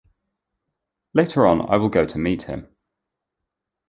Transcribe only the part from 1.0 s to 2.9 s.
Later on I will go to meet him.